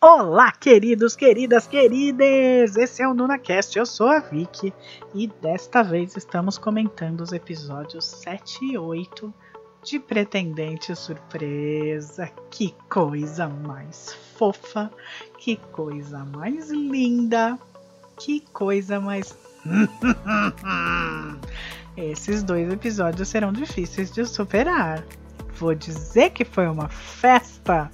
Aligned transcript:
Olá, 0.00 0.50
queridos, 0.52 1.14
queridas, 1.14 1.66
queridas! 1.66 2.76
Esse 2.76 3.02
é 3.02 3.08
o 3.08 3.14
NunaCast, 3.14 3.78
eu 3.78 3.86
sou 3.86 4.08
a 4.08 4.18
Vicky 4.18 4.74
e 5.14 5.26
desta 5.26 5.82
vez 5.82 6.16
estamos 6.16 6.58
comentando 6.58 7.20
os 7.20 7.32
episódios 7.32 8.04
7 8.04 8.64
e 8.64 8.76
8 8.76 9.32
de 9.84 9.98
Pretendente 9.98 10.94
Surpresa. 10.94 12.30
Que 12.50 12.74
coisa 12.90 13.48
mais 13.48 14.12
fofa, 14.36 14.90
que 15.38 15.56
coisa 15.56 16.24
mais 16.24 16.70
linda, 16.70 17.58
que 18.18 18.40
coisa 18.52 19.00
mais. 19.00 19.36
Esses 21.96 22.42
dois 22.42 22.72
episódios 22.72 23.28
serão 23.28 23.52
difíceis 23.52 24.10
de 24.10 24.24
superar. 24.24 25.04
Vou 25.58 25.74
dizer 25.74 26.30
que 26.30 26.44
foi 26.44 26.66
uma 26.66 26.88
festa 26.88 27.90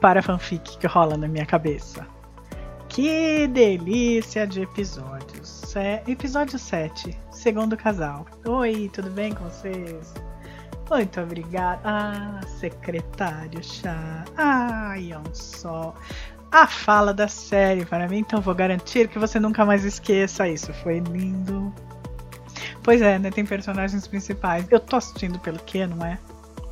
para 0.00 0.22
fanfic 0.22 0.78
que 0.78 0.86
rola 0.86 1.16
na 1.16 1.28
minha 1.28 1.44
cabeça. 1.44 2.06
Que 2.88 3.46
delícia 3.48 4.46
de 4.46 4.62
episódios. 4.62 5.76
É, 5.76 6.02
episódio 6.08 6.58
7, 6.58 7.16
segundo 7.30 7.76
casal. 7.76 8.26
Oi, 8.44 8.90
tudo 8.92 9.10
bem 9.10 9.32
com 9.32 9.44
vocês? 9.44 10.12
Muito 10.90 11.20
obrigada. 11.20 11.80
Ah, 11.84 12.40
secretário 12.58 13.62
chá. 13.62 14.24
Ai, 14.36 15.12
é 15.12 15.18
um 15.18 15.32
só. 15.32 15.94
A 16.50 16.66
fala 16.66 17.14
da 17.14 17.28
série 17.28 17.84
para 17.84 18.08
mim, 18.08 18.18
então 18.18 18.40
vou 18.40 18.54
garantir 18.54 19.08
que 19.08 19.18
você 19.18 19.38
nunca 19.38 19.64
mais 19.64 19.84
esqueça 19.84 20.48
isso. 20.48 20.72
Foi 20.74 20.98
lindo. 20.98 21.72
Pois 22.82 23.00
é, 23.00 23.18
né? 23.18 23.30
Tem 23.30 23.44
personagens 23.44 24.06
principais. 24.06 24.66
Eu 24.70 24.80
tô 24.80 24.96
assistindo 24.96 25.38
pelo 25.38 25.58
que, 25.60 25.86
não 25.86 26.04
é? 26.04 26.18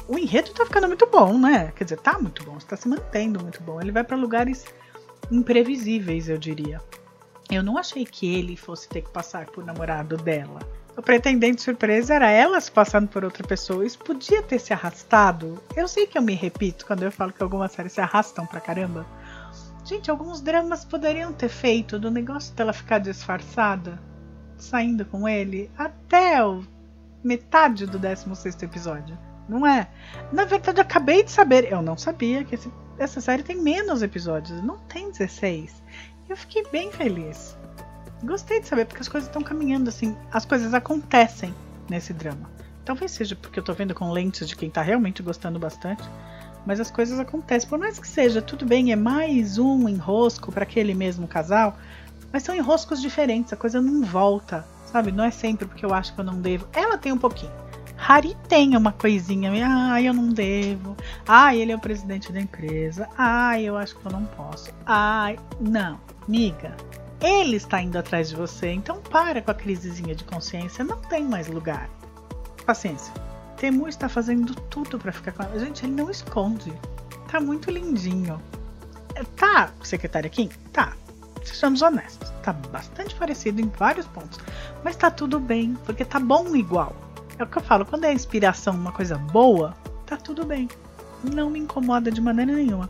o 0.08 0.18
enredo 0.18 0.50
tá 0.52 0.64
ficando 0.64 0.88
muito 0.88 1.06
bom, 1.06 1.38
né? 1.38 1.70
Quer 1.76 1.84
dizer, 1.84 1.98
tá 1.98 2.18
muito 2.18 2.42
bom, 2.42 2.56
está 2.56 2.74
se 2.74 2.88
mantendo 2.88 3.40
muito 3.40 3.62
bom. 3.62 3.78
Ele 3.78 3.92
vai 3.92 4.02
para 4.02 4.16
lugares 4.16 4.64
imprevisíveis, 5.30 6.30
eu 6.30 6.38
diria. 6.38 6.80
Eu 7.50 7.62
não 7.62 7.76
achei 7.76 8.06
que 8.06 8.34
ele 8.34 8.56
fosse 8.56 8.88
ter 8.88 9.02
que 9.02 9.10
passar 9.10 9.46
por 9.46 9.64
namorado 9.64 10.16
dela. 10.16 10.60
O 10.96 11.02
pretendente 11.02 11.62
surpresa 11.62 12.14
era 12.14 12.30
ela 12.30 12.60
se 12.60 12.72
passando 12.72 13.06
por 13.06 13.22
outra 13.22 13.46
pessoa. 13.46 13.86
Isso 13.86 13.98
podia 13.98 14.42
ter 14.42 14.58
se 14.58 14.72
arrastado. 14.72 15.62
Eu 15.76 15.86
sei 15.86 16.06
que 16.06 16.16
eu 16.16 16.22
me 16.22 16.34
repito 16.34 16.86
quando 16.86 17.02
eu 17.02 17.12
falo 17.12 17.32
que 17.32 17.42
algumas 17.42 17.72
séries 17.72 17.92
se 17.92 18.00
arrastam 18.00 18.46
pra 18.46 18.60
caramba. 18.60 19.06
Gente, 19.88 20.10
alguns 20.10 20.40
dramas 20.40 20.84
poderiam 20.84 21.32
ter 21.32 21.48
feito 21.48 21.98
do 21.98 22.10
negócio 22.10 22.54
dela 22.54 22.72
ficar 22.72 22.98
disfarçada, 22.98 23.98
saindo 24.56 25.04
com 25.04 25.28
ele, 25.28 25.70
até 25.78 26.44
o 26.44 26.62
metade 27.24 27.86
do 27.86 27.98
16 27.98 28.62
episódio 28.62 29.18
não 29.48 29.66
é? 29.66 29.88
Na 30.30 30.44
verdade, 30.44 30.78
eu 30.78 30.82
acabei 30.82 31.24
de 31.24 31.30
saber, 31.30 31.72
eu 31.72 31.80
não 31.80 31.96
sabia 31.96 32.44
que 32.44 32.54
esse, 32.54 32.70
essa 32.98 33.20
série 33.20 33.42
tem 33.42 33.56
menos 33.56 34.02
episódios, 34.02 34.62
não 34.62 34.78
tem 34.80 35.10
16. 35.10 35.82
E 36.28 36.30
eu 36.30 36.36
fiquei 36.36 36.64
bem 36.70 36.92
feliz. 36.92 37.56
Gostei 38.22 38.60
de 38.60 38.68
saber, 38.68 38.84
porque 38.84 39.00
as 39.00 39.08
coisas 39.08 39.28
estão 39.28 39.42
caminhando 39.42 39.88
assim, 39.88 40.14
as 40.30 40.44
coisas 40.44 40.74
acontecem 40.74 41.54
nesse 41.88 42.12
drama. 42.12 42.50
Talvez 42.84 43.12
seja 43.12 43.34
porque 43.34 43.58
eu 43.58 43.64
tô 43.64 43.72
vendo 43.72 43.94
com 43.94 44.10
lentes 44.10 44.46
de 44.46 44.56
quem 44.56 44.70
tá 44.70 44.82
realmente 44.82 45.22
gostando 45.22 45.58
bastante, 45.58 46.02
mas 46.68 46.80
as 46.80 46.90
coisas 46.90 47.18
acontecem. 47.18 47.66
Por 47.66 47.78
mais 47.78 47.98
que 47.98 48.06
seja, 48.06 48.42
tudo 48.42 48.66
bem, 48.66 48.92
é 48.92 48.96
mais 48.96 49.56
um 49.56 49.88
enrosco 49.88 50.52
para 50.52 50.64
aquele 50.64 50.92
mesmo 50.92 51.26
casal, 51.26 51.78
mas 52.30 52.42
são 52.42 52.54
enroscos 52.54 53.00
diferentes, 53.00 53.54
a 53.54 53.56
coisa 53.56 53.80
não 53.80 54.02
volta, 54.02 54.66
sabe? 54.84 55.10
Não 55.10 55.24
é 55.24 55.30
sempre 55.30 55.64
porque 55.66 55.86
eu 55.86 55.94
acho 55.94 56.12
que 56.14 56.20
eu 56.20 56.24
não 56.24 56.38
devo. 56.42 56.68
Ela 56.74 56.98
tem 56.98 57.10
um 57.10 57.16
pouquinho. 57.16 57.50
Harry 57.96 58.36
tem 58.50 58.76
uma 58.76 58.92
coisinha, 58.92 59.50
ai, 59.66 60.08
eu 60.08 60.12
não 60.12 60.28
devo. 60.28 60.94
Ai, 61.26 61.58
ele 61.58 61.72
é 61.72 61.74
o 61.74 61.80
presidente 61.80 62.30
da 62.30 62.38
empresa. 62.38 63.08
Ai, 63.16 63.62
eu 63.64 63.74
acho 63.74 63.96
que 63.96 64.04
eu 64.04 64.12
não 64.12 64.26
posso. 64.26 64.70
Ai, 64.84 65.38
não, 65.58 65.98
miga. 66.28 66.76
Ele 67.18 67.56
está 67.56 67.80
indo 67.80 67.96
atrás 67.96 68.28
de 68.28 68.36
você, 68.36 68.72
então 68.72 69.00
para 69.10 69.40
com 69.40 69.50
a 69.50 69.54
crisezinha 69.54 70.14
de 70.14 70.22
consciência, 70.22 70.84
não 70.84 70.98
tem 70.98 71.24
mais 71.24 71.48
lugar. 71.48 71.88
Paciência. 72.66 73.27
Temu 73.58 73.88
está 73.88 74.08
fazendo 74.08 74.54
tudo 74.54 74.98
para 74.98 75.12
ficar 75.12 75.32
com 75.32 75.42
ela. 75.42 75.58
Gente, 75.58 75.84
ele 75.84 75.92
não 75.92 76.10
esconde. 76.10 76.72
Tá 77.30 77.40
muito 77.40 77.70
lindinho. 77.70 78.40
É, 79.14 79.24
tá, 79.24 79.70
secretária 79.82 80.30
Kim? 80.30 80.48
Tá. 80.72 80.92
Sejamos 81.44 81.82
honestos. 81.82 82.30
Tá 82.42 82.52
bastante 82.52 83.14
parecido 83.16 83.60
em 83.60 83.68
vários 83.68 84.06
pontos. 84.06 84.38
Mas 84.84 84.96
tá 84.96 85.10
tudo 85.10 85.40
bem, 85.40 85.76
porque 85.84 86.04
tá 86.04 86.20
bom 86.20 86.54
igual. 86.54 86.94
É 87.38 87.42
o 87.42 87.46
que 87.46 87.58
eu 87.58 87.62
falo, 87.62 87.84
quando 87.84 88.04
é 88.04 88.12
inspiração 88.12 88.74
uma 88.74 88.92
coisa 88.92 89.18
boa, 89.18 89.74
tá 90.06 90.16
tudo 90.16 90.46
bem. 90.46 90.68
Não 91.22 91.50
me 91.50 91.58
incomoda 91.58 92.10
de 92.10 92.20
maneira 92.20 92.52
nenhuma. 92.52 92.88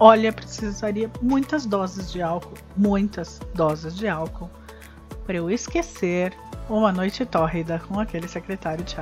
Olha, 0.00 0.32
precisaria 0.32 1.10
muitas 1.20 1.66
doses 1.66 2.12
de 2.12 2.22
álcool, 2.22 2.54
muitas 2.76 3.40
doses 3.54 3.96
de 3.96 4.06
álcool, 4.06 4.50
para 5.26 5.36
eu 5.36 5.50
esquecer 5.50 6.36
uma 6.68 6.92
noite 6.92 7.24
tórrida 7.26 7.80
com 7.80 7.98
aquele 7.98 8.28
secretário 8.28 8.84
de. 8.84 8.94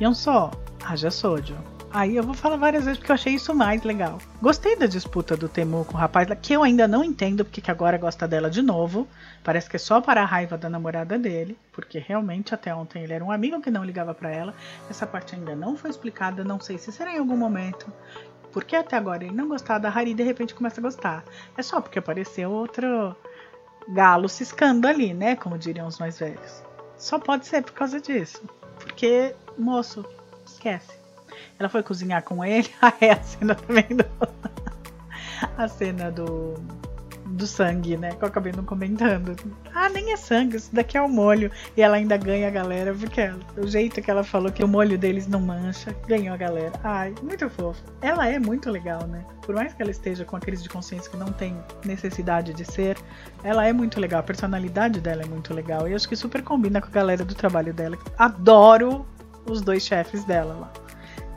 E 0.00 0.08
um 0.08 0.14
só, 0.14 0.50
haja 0.82 1.10
sódio. 1.10 1.58
Aí 1.92 2.16
eu 2.16 2.22
vou 2.22 2.32
falar 2.32 2.56
várias 2.56 2.84
vezes 2.84 2.98
porque 2.98 3.12
eu 3.12 3.14
achei 3.14 3.34
isso 3.34 3.54
mais 3.54 3.82
legal. 3.82 4.18
Gostei 4.40 4.74
da 4.74 4.86
disputa 4.86 5.36
do 5.36 5.46
Temu 5.46 5.84
com 5.84 5.92
o 5.94 6.00
rapaz, 6.00 6.26
que 6.40 6.54
eu 6.54 6.62
ainda 6.62 6.88
não 6.88 7.04
entendo 7.04 7.44
porque 7.44 7.60
que 7.60 7.70
agora 7.70 7.98
gosta 7.98 8.26
dela 8.26 8.48
de 8.48 8.62
novo. 8.62 9.06
Parece 9.44 9.68
que 9.68 9.76
é 9.76 9.78
só 9.78 10.00
para 10.00 10.22
a 10.22 10.24
raiva 10.24 10.56
da 10.56 10.70
namorada 10.70 11.18
dele, 11.18 11.58
porque 11.70 11.98
realmente 11.98 12.54
até 12.54 12.74
ontem 12.74 13.02
ele 13.02 13.12
era 13.12 13.22
um 13.22 13.30
amigo 13.30 13.60
que 13.60 13.70
não 13.70 13.84
ligava 13.84 14.14
para 14.14 14.30
ela. 14.30 14.54
Essa 14.88 15.06
parte 15.06 15.34
ainda 15.34 15.54
não 15.54 15.76
foi 15.76 15.90
explicada, 15.90 16.42
não 16.42 16.58
sei 16.58 16.78
se 16.78 16.90
será 16.90 17.12
em 17.12 17.18
algum 17.18 17.36
momento. 17.36 17.92
Porque 18.52 18.76
até 18.76 18.96
agora 18.96 19.22
ele 19.22 19.34
não 19.34 19.48
gostava 19.48 19.80
da 19.80 19.90
Hari 19.90 20.12
e 20.12 20.14
de 20.14 20.22
repente 20.22 20.54
começa 20.54 20.80
a 20.80 20.82
gostar. 20.82 21.24
É 21.58 21.62
só 21.62 21.78
porque 21.78 21.98
apareceu 21.98 22.50
outro 22.50 23.14
galo 23.88 24.30
ciscando 24.30 24.88
ali, 24.88 25.12
né? 25.12 25.36
Como 25.36 25.58
diriam 25.58 25.86
os 25.86 25.98
mais 25.98 26.18
velhos. 26.18 26.62
Só 26.96 27.18
pode 27.18 27.46
ser 27.46 27.62
por 27.62 27.72
causa 27.72 28.00
disso. 28.00 28.42
Porque, 28.80 29.34
moço, 29.56 30.04
esquece. 30.46 30.98
Ela 31.58 31.68
foi 31.68 31.82
cozinhar 31.82 32.22
com 32.22 32.44
ele. 32.44 32.68
Aí 32.80 33.10
a 33.10 33.22
cena 33.22 33.54
também 33.54 33.86
do. 33.88 34.04
a 35.56 35.68
cena 35.68 36.10
do. 36.10 36.54
Do 37.30 37.46
sangue, 37.46 37.96
né? 37.96 38.10
Que 38.10 38.24
eu 38.24 38.28
acabei 38.28 38.52
não 38.52 38.64
comentando. 38.64 39.36
Ah, 39.74 39.88
nem 39.88 40.12
é 40.12 40.16
sangue, 40.16 40.56
isso 40.56 40.74
daqui 40.74 40.98
é 40.98 41.02
o 41.02 41.08
molho. 41.08 41.50
E 41.76 41.82
ela 41.82 41.96
ainda 41.96 42.16
ganha 42.16 42.48
a 42.48 42.50
galera, 42.50 42.92
porque 42.92 43.32
o 43.56 43.66
jeito 43.66 44.02
que 44.02 44.10
ela 44.10 44.24
falou 44.24 44.50
que 44.50 44.64
o 44.64 44.68
molho 44.68 44.98
deles 44.98 45.26
não 45.26 45.40
mancha, 45.40 45.94
ganhou 46.06 46.34
a 46.34 46.36
galera. 46.36 46.72
Ai, 46.82 47.14
muito 47.22 47.48
fofo. 47.48 47.82
Ela 48.02 48.28
é 48.28 48.38
muito 48.38 48.68
legal, 48.68 49.06
né? 49.06 49.24
Por 49.42 49.54
mais 49.54 49.72
que 49.72 49.80
ela 49.80 49.90
esteja 49.90 50.24
com 50.24 50.36
a 50.36 50.40
crise 50.40 50.62
de 50.62 50.68
consciência 50.68 51.10
que 51.10 51.16
não 51.16 51.32
tem 51.32 51.56
necessidade 51.84 52.52
de 52.52 52.64
ser, 52.64 52.96
ela 53.44 53.66
é 53.66 53.72
muito 53.72 54.00
legal. 54.00 54.20
A 54.20 54.24
personalidade 54.24 55.00
dela 55.00 55.22
é 55.22 55.26
muito 55.26 55.54
legal. 55.54 55.88
E 55.88 55.94
acho 55.94 56.08
que 56.08 56.16
super 56.16 56.42
combina 56.42 56.80
com 56.80 56.88
a 56.88 56.90
galera 56.90 57.24
do 57.24 57.34
trabalho 57.34 57.72
dela. 57.72 57.96
Adoro 58.18 59.06
os 59.46 59.62
dois 59.62 59.84
chefes 59.84 60.24
dela 60.24 60.54
lá 60.54 60.72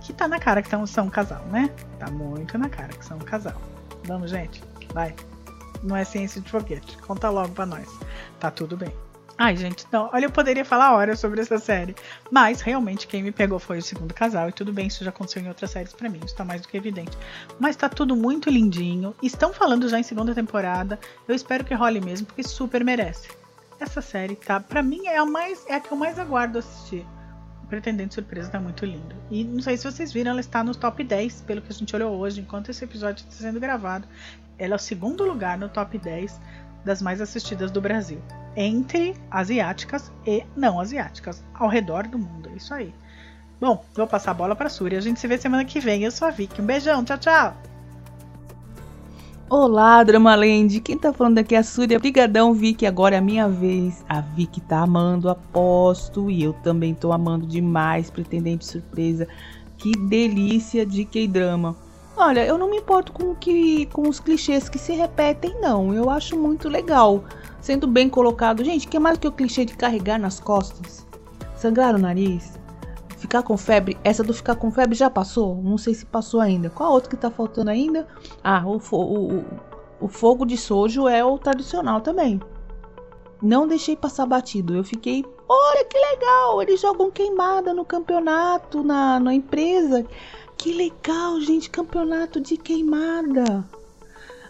que 0.03 0.11
tá 0.11 0.27
na 0.27 0.37
cara 0.37 0.61
que 0.61 0.69
são, 0.69 0.85
são 0.85 1.05
um 1.05 1.09
casal, 1.09 1.45
né? 1.45 1.69
Tá 1.97 2.11
muito 2.11 2.57
na 2.57 2.69
cara 2.69 2.89
que 2.89 3.05
são 3.05 3.17
um 3.17 3.21
casal. 3.21 3.59
Vamos, 4.05 4.29
gente? 4.29 4.61
Vai. 4.93 5.15
Não 5.83 5.95
é 5.95 6.03
ciência 6.05 6.39
de 6.39 6.49
foguete. 6.49 6.97
Conta 6.99 7.29
logo 7.29 7.53
pra 7.53 7.65
nós. 7.65 7.87
Tá 8.39 8.49
tudo 8.49 8.77
bem. 8.77 8.93
Ai, 9.37 9.57
gente, 9.57 9.85
não. 9.91 10.09
Olha, 10.13 10.25
eu 10.25 10.31
poderia 10.31 10.63
falar 10.63 10.95
horas 10.95 11.19
sobre 11.19 11.41
essa 11.41 11.57
série. 11.57 11.95
Mas, 12.31 12.61
realmente, 12.61 13.07
quem 13.07 13.23
me 13.23 13.31
pegou 13.31 13.59
foi 13.59 13.79
o 13.79 13.81
segundo 13.81 14.13
casal. 14.13 14.47
E 14.47 14.51
tudo 14.51 14.71
bem, 14.71 14.87
isso 14.87 15.03
já 15.03 15.09
aconteceu 15.09 15.41
em 15.41 15.47
outras 15.47 15.71
séries 15.71 15.91
para 15.91 16.07
mim. 16.07 16.19
Isso 16.23 16.35
tá 16.35 16.45
mais 16.45 16.61
do 16.61 16.67
que 16.67 16.77
evidente. 16.77 17.17
Mas 17.59 17.75
tá 17.75 17.89
tudo 17.89 18.15
muito 18.15 18.49
lindinho. 18.49 19.15
Estão 19.21 19.51
falando 19.51 19.89
já 19.89 19.99
em 19.99 20.03
segunda 20.03 20.35
temporada. 20.35 20.99
Eu 21.27 21.35
espero 21.35 21.65
que 21.65 21.73
role 21.73 21.99
mesmo, 21.99 22.27
porque 22.27 22.43
super 22.43 22.83
merece. 22.83 23.29
Essa 23.79 24.01
série 24.01 24.35
tá, 24.35 24.59
para 24.59 24.83
mim, 24.83 25.07
é 25.07 25.17
a 25.17 25.25
mais 25.25 25.65
é 25.67 25.75
a 25.75 25.79
que 25.79 25.91
eu 25.91 25.97
mais 25.97 26.19
aguardo 26.19 26.59
assistir. 26.59 27.05
Pretendente 27.73 28.13
Surpresa 28.13 28.51
tá 28.51 28.59
muito 28.59 28.85
lindo. 28.85 29.15
E 29.31 29.43
não 29.43 29.59
sei 29.59 29.75
se 29.77 29.91
vocês 29.91 30.13
viram, 30.13 30.29
ela 30.29 30.39
está 30.39 30.63
no 30.63 30.75
top 30.75 31.03
10, 31.03 31.41
pelo 31.41 31.59
que 31.59 31.71
a 31.71 31.73
gente 31.73 31.95
olhou 31.95 32.15
hoje, 32.15 32.39
enquanto 32.39 32.69
esse 32.69 32.83
episódio 32.83 33.25
está 33.27 33.43
sendo 33.43 33.59
gravado. 33.59 34.07
Ela 34.59 34.73
é 34.73 34.75
o 34.75 34.79
segundo 34.79 35.25
lugar 35.25 35.57
no 35.57 35.67
top 35.67 35.97
10 35.97 36.39
das 36.85 37.01
mais 37.01 37.19
assistidas 37.19 37.71
do 37.71 37.81
Brasil. 37.81 38.21
Entre 38.55 39.15
asiáticas 39.31 40.11
e 40.23 40.45
não 40.55 40.79
asiáticas, 40.79 41.43
ao 41.51 41.67
redor 41.67 42.07
do 42.07 42.19
mundo. 42.19 42.47
É 42.53 42.57
isso 42.57 42.75
aí. 42.75 42.93
Bom, 43.59 43.83
vou 43.95 44.05
passar 44.05 44.31
a 44.31 44.35
bola 44.35 44.55
para 44.55 44.67
a 44.67 44.69
Súria. 44.69 44.99
A 44.99 45.01
gente 45.01 45.19
se 45.19 45.27
vê 45.27 45.39
semana 45.39 45.65
que 45.65 45.79
vem. 45.79 46.03
Eu 46.03 46.11
sou 46.11 46.27
a 46.27 46.31
Vicky. 46.31 46.61
Um 46.61 46.65
beijão. 46.67 47.03
Tchau, 47.03 47.17
tchau. 47.17 47.72
Olá, 49.55 50.03
Dramaland. 50.03 50.81
Quem 50.81 50.97
tá 50.97 51.13
falando 51.13 51.37
aqui 51.37 51.53
é 51.53 51.59
a 51.59 51.63
Súria. 51.63 51.99
Brigadão, 51.99 52.55
Vicky. 52.55 52.87
Agora 52.87 53.13
é 53.13 53.19
a 53.19 53.21
minha 53.21 53.47
vez. 53.47 54.03
A 54.09 54.19
Vicky 54.19 54.59
tá 54.59 54.79
amando, 54.79 55.29
aposto. 55.29 56.27
E 56.27 56.41
eu 56.41 56.53
também 56.53 56.95
tô 56.95 57.13
amando 57.13 57.45
demais. 57.45 58.09
Pretendente 58.09 58.65
surpresa. 58.65 59.27
Que 59.77 59.91
delícia 59.91 60.83
de 60.83 61.05
K-drama. 61.05 61.75
Olha, 62.17 62.43
eu 62.43 62.57
não 62.57 62.67
me 62.67 62.77
importo 62.77 63.11
com, 63.11 63.35
que, 63.35 63.85
com 63.93 64.09
os 64.09 64.19
clichês 64.19 64.67
que 64.67 64.79
se 64.79 64.93
repetem, 64.93 65.61
não. 65.61 65.93
Eu 65.93 66.09
acho 66.09 66.35
muito 66.35 66.67
legal. 66.67 67.23
Sendo 67.61 67.85
bem 67.85 68.09
colocado. 68.09 68.63
Gente, 68.63 68.87
que 68.87 68.97
mais 68.97 69.19
que 69.19 69.27
o 69.27 69.31
clichê 69.31 69.65
de 69.65 69.77
carregar 69.77 70.17
nas 70.17 70.39
costas? 70.39 71.05
Sangrar 71.55 71.93
o 71.93 71.99
nariz? 71.99 72.59
Ficar 73.23 73.41
com 73.41 73.55
febre? 73.55 73.97
Essa 74.03 74.21
do 74.21 74.33
ficar 74.33 74.57
com 74.57 74.69
febre 74.69 74.97
já 74.97 75.09
passou? 75.09 75.55
Não 75.63 75.77
sei 75.77 75.93
se 75.93 76.05
passou 76.05 76.41
ainda. 76.41 76.69
Qual 76.69 76.91
outro 76.91 77.09
que 77.09 77.15
tá 77.15 77.31
faltando 77.31 77.69
ainda? 77.69 78.05
Ah, 78.43 78.61
o, 78.65 78.81
o, 78.91 79.37
o, 79.37 79.45
o 80.01 80.07
fogo 80.09 80.45
de 80.45 80.57
sojo 80.57 81.07
é 81.07 81.23
o 81.23 81.37
tradicional 81.37 82.01
também. 82.01 82.41
Não 83.41 83.65
deixei 83.65 83.95
passar 83.95 84.25
batido. 84.25 84.75
Eu 84.75 84.83
fiquei, 84.83 85.23
olha 85.47 85.85
que 85.85 85.97
legal, 85.97 86.61
eles 86.61 86.81
jogam 86.81 87.09
queimada 87.09 87.73
no 87.73 87.85
campeonato, 87.85 88.83
na, 88.83 89.21
na 89.21 89.33
empresa. 89.33 90.05
Que 90.57 90.73
legal, 90.73 91.39
gente, 91.39 91.69
campeonato 91.69 92.41
de 92.41 92.57
queimada. 92.57 93.65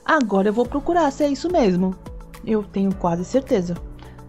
Agora 0.03 0.49
eu 0.49 0.53
vou 0.53 0.65
procurar 0.65 1.11
se 1.11 1.23
é 1.23 1.27
isso 1.27 1.47
mesmo. 1.47 1.95
Eu 2.43 2.63
tenho 2.63 2.93
quase 2.95 3.23
certeza. 3.23 3.75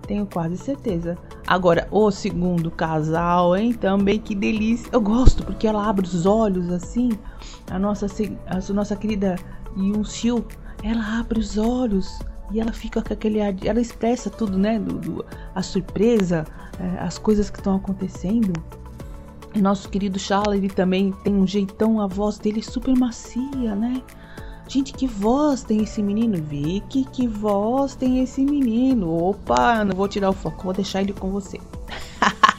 Tenho 0.07 0.27
quase 0.27 0.57
certeza. 0.59 1.17
Agora, 1.47 1.89
o 1.91 2.11
segundo 2.11 2.71
casal, 2.71 3.57
hein? 3.57 3.73
Também 3.73 4.19
que 4.19 4.35
delícia. 4.35 4.89
Eu 4.93 5.01
gosto 5.01 5.43
porque 5.45 5.67
ela 5.67 5.89
abre 5.89 6.05
os 6.05 6.27
olhos 6.27 6.71
assim. 6.71 7.11
A 7.71 7.79
nossa, 7.79 8.07
a 8.47 8.73
nossa 8.73 8.97
querida 8.97 9.37
Yun 9.77 10.05
Xiu, 10.05 10.45
ela 10.83 11.19
abre 11.19 11.41
os 11.41 11.57
olhos 11.57 12.19
e 12.53 12.61
ela 12.61 12.73
fica 12.73 13.03
com 13.03 13.13
aquele 13.13 13.41
ar. 13.41 13.55
Ela 13.65 13.81
expressa 13.81 14.29
tudo, 14.29 14.59
né? 14.59 14.79
Do, 14.79 14.99
do 14.99 15.25
a 15.55 15.63
surpresa, 15.63 16.45
é, 16.79 17.01
as 17.01 17.19
coisas 17.19 17.49
que 17.49 17.59
estão 17.59 17.77
acontecendo. 17.77 18.53
E 19.55 19.63
nosso 19.63 19.89
querido 19.89 20.19
Charles, 20.19 20.59
ele 20.59 20.69
também 20.69 21.13
tem 21.23 21.35
um 21.35 21.47
jeitão, 21.47 22.01
a 22.01 22.07
voz 22.07 22.39
dele 22.39 22.61
super 22.61 22.97
macia, 22.99 23.75
né? 23.75 24.03
Gente, 24.67 24.93
que 24.93 25.07
voz 25.07 25.63
tem 25.63 25.83
esse 25.83 26.03
menino? 26.03 26.37
Vicky, 26.43 27.05
que 27.05 27.27
voz 27.27 27.95
tem 27.95 28.23
esse 28.23 28.45
menino? 28.45 29.15
Opa, 29.15 29.85
não 29.85 29.95
vou 29.95 30.09
tirar 30.09 30.31
o 30.31 30.33
foco, 30.33 30.65
vou 30.65 30.73
deixar 30.73 31.03
ele 31.03 31.13
com 31.13 31.31
você. 31.31 31.61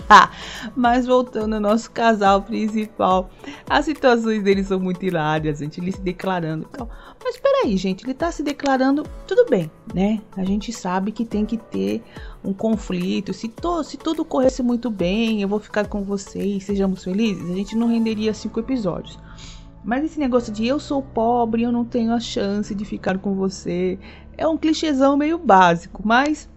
Mas 0.75 1.07
voltando 1.07 1.55
ao 1.55 1.59
nosso 1.59 1.89
casal 1.91 2.41
principal, 2.41 3.29
as 3.69 3.85
situações 3.85 4.43
deles 4.43 4.67
são 4.67 4.79
muito 4.79 5.03
hilárias, 5.03 5.59
gente. 5.59 5.79
Ele 5.79 5.91
se 5.91 6.01
declarando 6.01 6.65
e 6.65 6.77
tal. 6.77 6.89
Mas 7.23 7.37
peraí, 7.37 7.75
gente, 7.75 8.05
ele 8.05 8.13
tá 8.13 8.31
se 8.31 8.43
declarando, 8.43 9.03
tudo 9.27 9.49
bem, 9.49 9.71
né? 9.93 10.21
A 10.37 10.43
gente 10.43 10.71
sabe 10.71 11.11
que 11.11 11.25
tem 11.25 11.43
que 11.43 11.57
ter 11.57 12.03
um 12.43 12.53
conflito. 12.53 13.33
Se, 13.33 13.47
to, 13.47 13.83
se 13.83 13.97
tudo 13.97 14.23
corresse 14.23 14.61
muito 14.61 14.91
bem, 14.91 15.41
eu 15.41 15.47
vou 15.47 15.59
ficar 15.59 15.87
com 15.87 16.03
vocês, 16.03 16.63
sejamos 16.63 17.03
felizes, 17.03 17.49
a 17.49 17.55
gente 17.55 17.75
não 17.75 17.87
renderia 17.87 18.33
cinco 18.33 18.59
episódios. 18.59 19.17
Mas 19.85 20.03
esse 20.03 20.19
negócio 20.19 20.51
de 20.51 20.65
eu 20.65 20.79
sou 20.79 21.01
pobre, 21.01 21.61
eu 21.61 21.71
não 21.71 21.85
tenho 21.85 22.11
a 22.11 22.19
chance 22.19 22.73
de 22.73 22.83
ficar 22.83 23.19
com 23.19 23.35
você, 23.35 23.99
é 24.35 24.47
um 24.47 24.57
clichêzão 24.57 25.15
meio 25.15 25.37
básico, 25.37 26.01
mas 26.03 26.49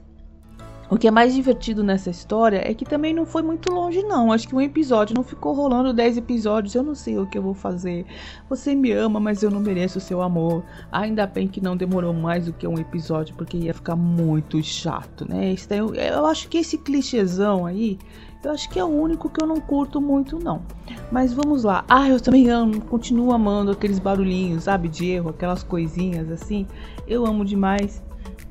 o 0.91 0.97
que 0.97 1.07
é 1.07 1.11
mais 1.11 1.35
divertido 1.35 1.85
nessa 1.85 2.09
história 2.09 2.63
é 2.65 2.73
que 2.73 2.87
também 2.87 3.13
não 3.13 3.27
foi 3.27 3.43
muito 3.43 3.71
longe, 3.71 4.03
não. 4.03 4.33
Acho 4.33 4.49
que 4.49 4.55
um 4.55 4.61
episódio 4.61 5.15
não 5.15 5.23
ficou 5.23 5.53
rolando 5.53 5.93
10 5.93 6.17
episódios. 6.17 6.75
Eu 6.75 6.83
não 6.83 6.95
sei 6.95 7.19
o 7.19 7.27
que 7.27 7.37
eu 7.37 7.43
vou 7.43 7.53
fazer. 7.53 8.07
Você 8.49 8.75
me 8.75 8.91
ama, 8.93 9.21
mas 9.21 9.43
eu 9.43 9.51
não 9.51 9.61
mereço 9.61 9.99
o 9.99 10.01
seu 10.01 10.23
amor. 10.23 10.65
Ainda 10.91 11.27
bem 11.27 11.47
que 11.47 11.61
não 11.61 11.77
demorou 11.77 12.15
mais 12.15 12.47
do 12.47 12.55
que 12.55 12.67
um 12.67 12.79
episódio, 12.79 13.35
porque 13.37 13.59
ia 13.59 13.75
ficar 13.75 13.97
muito 13.97 14.63
chato, 14.63 15.29
né? 15.29 15.55
Eu, 15.71 16.25
acho 16.25 16.49
que 16.49 16.57
esse 16.57 16.79
clichêzão 16.79 17.67
aí 17.67 17.99
eu 18.43 18.53
acho 18.53 18.69
que 18.69 18.79
é 18.79 18.85
o 18.85 18.89
único 18.89 19.29
que 19.29 19.43
eu 19.43 19.47
não 19.47 19.61
curto 19.61 20.01
muito, 20.01 20.39
não. 20.39 20.63
Mas 21.11 21.33
vamos 21.33 21.65
lá. 21.65 21.85
Ah, 21.89 22.09
eu 22.09 22.21
também 22.21 22.49
amo, 22.49 22.81
continuo 22.83 23.33
amando 23.33 23.73
aqueles 23.73 23.99
barulhinhos, 23.99 24.65
sabe, 24.65 24.89
de 24.89 25.11
erro, 25.11 25.31
aquelas 25.31 25.63
coisinhas 25.63 26.31
assim. 26.31 26.67
Eu 27.07 27.27
amo 27.27 27.45
demais. 27.45 28.03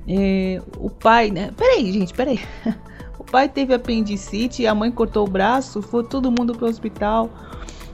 É, 0.08 0.62
o 0.78 0.90
pai, 0.90 1.32
né? 1.32 1.52
Peraí, 1.56 1.92
gente, 1.92 2.14
peraí. 2.14 2.40
o 3.18 3.24
pai 3.24 3.48
teve 3.48 3.74
apendicite, 3.74 4.68
a 4.68 4.76
mãe 4.76 4.92
cortou 4.92 5.26
o 5.26 5.30
braço, 5.30 5.82
foi 5.82 6.04
todo 6.04 6.32
mundo 6.32 6.54
pro 6.54 6.68
hospital. 6.68 7.30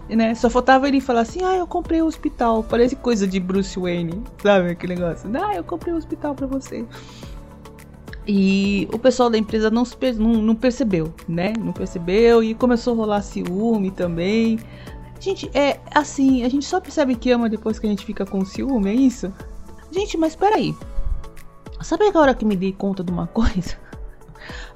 Né? 0.10 0.36
Só 0.36 0.50
faltava 0.50 0.88
ele 0.88 1.00
falar 1.00 1.22
assim: 1.22 1.44
Ah, 1.44 1.56
eu 1.56 1.68
comprei 1.68 2.02
o 2.02 2.06
um 2.06 2.08
hospital. 2.08 2.64
Parece 2.64 2.96
coisa 2.96 3.28
de 3.28 3.40
Bruce 3.40 3.80
Wayne, 3.80 4.22
sabe? 4.42 4.72
Aquele 4.72 4.96
negócio. 4.96 5.30
Ah, 5.34 5.56
eu 5.56 5.64
comprei 5.64 5.94
o 5.94 5.96
um 5.96 6.00
hospital 6.00 6.36
para 6.36 6.48
você. 6.48 6.86
E 8.26 8.88
o 8.94 8.98
pessoal 8.98 9.30
da 9.30 9.38
empresa 9.38 9.70
não, 9.70 9.84
não, 10.18 10.42
não, 10.42 10.56
percebeu, 10.56 11.14
né? 11.28 11.54
Não 11.60 11.74
percebeu 11.74 12.42
e 12.42 12.56
começou 12.56 12.94
a 12.94 12.98
rolar 12.98 13.22
ciúme 13.22 13.92
também. 13.92 14.60
Gente, 15.20 15.50
é 15.54 15.80
assim, 15.94 16.44
a 16.44 16.50
gente 16.50 16.66
só 16.66 16.80
percebe 16.80 17.16
que 17.16 17.32
ama 17.32 17.50
depois 17.50 17.80
que 17.80 17.88
a 17.88 17.90
gente 17.90 18.06
fica 18.06 18.26
com 18.26 18.44
ciúme, 18.46 18.90
é 18.90 18.94
isso? 18.94 19.34
Gente, 19.92 20.18
mas 20.18 20.36
peraí. 20.36 20.76
Sabe 21.82 22.06
a 22.14 22.20
hora 22.20 22.34
que 22.34 22.46
me 22.46 22.56
dei 22.56 22.72
conta 22.72 23.04
de 23.04 23.12
uma 23.12 23.28
coisa? 23.28 23.78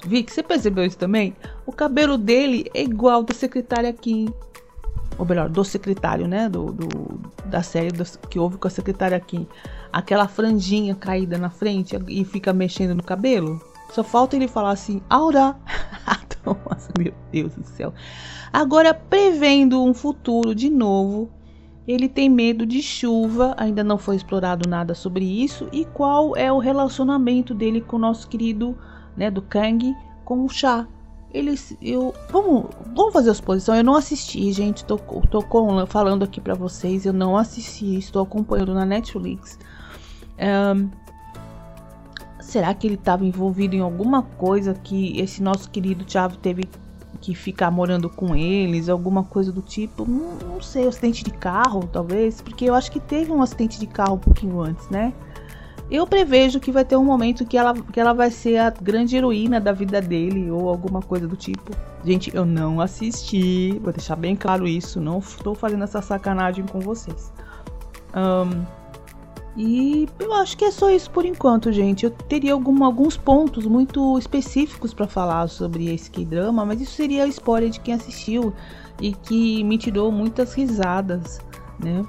Vic, 0.04 0.32
você 0.32 0.42
percebeu 0.42 0.84
isso 0.84 0.98
também? 0.98 1.34
O 1.66 1.72
cabelo 1.72 2.16
dele 2.16 2.70
é 2.74 2.82
igual 2.82 3.22
da 3.22 3.34
secretária 3.34 3.92
Kim. 3.92 4.32
Ou 5.18 5.26
melhor, 5.26 5.48
do 5.48 5.64
secretário, 5.64 6.28
né? 6.28 6.48
Do, 6.48 6.72
do 6.72 7.20
da 7.46 7.62
série 7.62 7.90
do, 7.90 8.04
que 8.28 8.38
houve 8.38 8.56
com 8.56 8.68
a 8.68 8.70
secretária 8.70 9.18
Kim 9.18 9.46
aquela 9.92 10.28
franjinha 10.28 10.94
caída 10.94 11.38
na 11.38 11.50
frente 11.50 11.98
e 12.08 12.24
fica 12.24 12.52
mexendo 12.52 12.94
no 12.94 13.02
cabelo. 13.02 13.60
Só 13.90 14.04
falta 14.04 14.36
ele 14.36 14.46
falar 14.46 14.70
assim, 14.70 15.00
Aura. 15.08 15.56
Nossa, 16.44 16.90
meu 16.98 17.12
Deus 17.32 17.54
do 17.54 17.64
céu. 17.64 17.92
Agora, 18.52 18.94
prevendo 18.94 19.82
um 19.82 19.92
futuro 19.92 20.54
de 20.54 20.70
novo, 20.70 21.30
ele 21.86 22.08
tem 22.08 22.28
medo 22.28 22.66
de 22.66 22.82
chuva, 22.82 23.54
ainda 23.56 23.82
não 23.82 23.98
foi 23.98 24.16
explorado 24.16 24.68
nada 24.68 24.94
sobre 24.94 25.24
isso. 25.24 25.68
E 25.72 25.84
qual 25.84 26.36
é 26.36 26.52
o 26.52 26.58
relacionamento 26.58 27.54
dele 27.54 27.80
com 27.80 27.96
o 27.96 28.00
nosso 28.00 28.28
querido, 28.28 28.76
né, 29.16 29.30
do 29.30 29.42
Kang, 29.42 29.94
com 30.24 30.44
o 30.44 30.48
Chá. 30.48 30.86
Eles, 31.32 31.76
eu, 31.82 32.14
vamos, 32.30 32.66
vamos 32.94 33.12
fazer 33.12 33.28
a 33.28 33.32
exposição. 33.32 33.76
Eu 33.76 33.84
não 33.84 33.94
assisti, 33.94 34.50
gente. 34.52 34.84
Tô, 34.84 34.96
tô 34.96 35.42
com, 35.42 35.86
falando 35.86 36.22
aqui 36.22 36.40
para 36.40 36.54
vocês. 36.54 37.04
Eu 37.04 37.12
não 37.12 37.36
assisti, 37.36 37.98
estou 37.98 38.22
acompanhando 38.22 38.72
na 38.72 38.86
Netflix. 38.86 39.58
Um, 40.38 40.88
será 42.40 42.72
que 42.72 42.86
ele 42.86 42.94
estava 42.94 43.26
envolvido 43.26 43.76
em 43.76 43.80
alguma 43.80 44.22
coisa 44.22 44.72
que 44.72 45.20
esse 45.20 45.42
nosso 45.42 45.70
querido 45.70 46.04
Thiago 46.04 46.36
teve 46.36 46.64
que 47.20 47.34
ficar 47.34 47.70
morando 47.70 48.08
com 48.08 48.34
eles, 48.34 48.88
alguma 48.88 49.22
coisa 49.22 49.52
do 49.52 49.60
tipo? 49.60 50.08
Não, 50.08 50.54
não 50.54 50.62
sei, 50.62 50.86
acidente 50.86 51.24
de 51.24 51.30
carro, 51.30 51.88
talvez, 51.92 52.40
porque 52.40 52.64
eu 52.64 52.74
acho 52.74 52.90
que 52.90 53.00
teve 53.00 53.30
um 53.32 53.42
acidente 53.42 53.78
de 53.78 53.86
carro 53.86 54.14
um 54.14 54.18
pouquinho 54.18 54.60
antes, 54.60 54.88
né? 54.88 55.12
Eu 55.90 56.06
prevejo 56.06 56.60
que 56.60 56.70
vai 56.70 56.84
ter 56.84 56.96
um 56.96 57.04
momento 57.04 57.46
que 57.46 57.56
ela, 57.56 57.72
que 57.72 57.98
ela 57.98 58.12
vai 58.12 58.30
ser 58.30 58.58
a 58.58 58.70
grande 58.70 59.16
heroína 59.16 59.58
da 59.58 59.72
vida 59.72 60.02
dele 60.02 60.50
ou 60.50 60.68
alguma 60.68 61.00
coisa 61.00 61.26
do 61.26 61.34
tipo. 61.34 61.72
Gente, 62.04 62.34
eu 62.34 62.44
não 62.44 62.80
assisti, 62.80 63.78
vou 63.82 63.92
deixar 63.92 64.16
bem 64.16 64.36
claro 64.36 64.68
isso, 64.68 65.00
não 65.00 65.18
estou 65.18 65.54
fazendo 65.54 65.84
essa 65.84 66.02
sacanagem 66.02 66.66
com 66.66 66.78
vocês. 66.78 67.32
Um, 68.14 68.64
e 69.56 70.08
eu 70.20 70.32
acho 70.34 70.56
que 70.56 70.64
é 70.64 70.70
só 70.70 70.90
isso 70.90 71.10
por 71.10 71.24
enquanto, 71.24 71.72
gente. 71.72 72.04
Eu 72.04 72.10
teria 72.10 72.52
algum, 72.52 72.84
alguns 72.84 73.16
pontos 73.16 73.64
muito 73.66 74.18
específicos 74.18 74.92
para 74.92 75.08
falar 75.08 75.48
sobre 75.48 75.92
esse 75.92 76.10
K-drama, 76.10 76.64
mas 76.64 76.80
isso 76.80 76.92
seria 76.92 77.24
a 77.24 77.26
história 77.26 77.68
de 77.68 77.80
quem 77.80 77.94
assistiu 77.94 78.52
e 79.00 79.12
que 79.12 79.64
me 79.64 79.78
tirou 79.78 80.12
muitas 80.12 80.52
risadas, 80.52 81.40
né? 81.82 82.04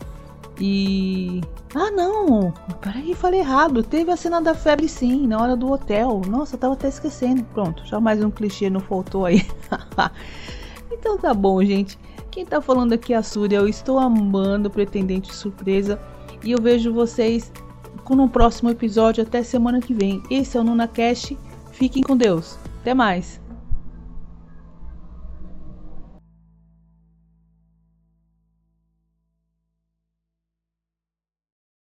E. 0.60 1.42
Ah, 1.74 1.92
não! 1.92 2.54
Peraí, 2.82 3.14
falei 3.14 3.40
errado. 3.40 3.82
Teve 3.82 4.12
a 4.12 4.18
cena 4.18 4.42
da 4.42 4.54
febre 4.54 4.90
sim, 4.90 5.26
na 5.28 5.42
hora 5.42 5.56
do 5.56 5.72
hotel. 5.72 6.22
Nossa, 6.28 6.58
tava 6.58 6.74
até 6.74 6.88
esquecendo. 6.90 7.44
Pronto, 7.54 7.86
já 7.86 8.00
mais 8.00 8.24
um 8.24 8.30
clichê 8.30 8.70
não 8.70 8.80
faltou 8.80 9.26
aí. 9.26 9.46
então 10.92 11.18
tá 11.18 11.34
bom, 11.34 11.64
gente. 11.64 11.98
Quem 12.30 12.46
tá 12.46 12.62
falando 12.62 12.94
aqui 12.94 13.14
é 13.14 13.18
a 13.18 13.24
Súria. 13.24 13.58
Eu 13.58 13.68
estou 13.68 13.98
amando 13.98 14.70
Pretendente 14.70 15.34
Surpresa. 15.34 16.00
E 16.44 16.52
eu 16.52 16.62
vejo 16.62 16.94
vocês 16.94 17.52
no 18.10 18.28
próximo 18.28 18.70
episódio 18.70 19.24
até 19.24 19.44
semana 19.44 19.80
que 19.80 19.94
vem. 19.94 20.22
Esse 20.30 20.58
é 20.58 20.60
o 20.60 20.64
NunaCast. 20.64 21.38
Fiquem 21.72 22.02
com 22.02 22.18
Deus. 22.18 22.58
Até 22.82 22.94
mais. 22.94 23.40